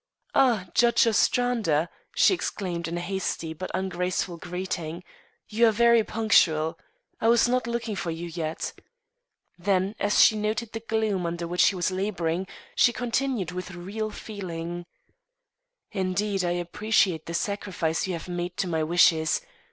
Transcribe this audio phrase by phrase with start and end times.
[0.33, 5.03] "Ah, Judge Ostrander," she exclaimed in a hasty but not ungraceful greeting,
[5.47, 6.79] "you are very punctual.
[7.19, 8.73] I was not looking for you yet."
[9.59, 14.09] Then, as she noted the gloom under which he was labouring, she continued with real
[14.09, 14.87] feeling,
[15.91, 19.41] "Indeed, I appreciate this sacrifice you have made to my wishes.